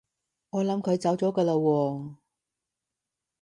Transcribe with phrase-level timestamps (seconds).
[0.49, 2.15] 我諗佢走咗㗎喇喎